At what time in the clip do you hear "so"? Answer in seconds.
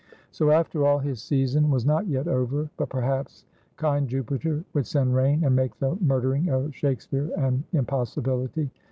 0.31-0.49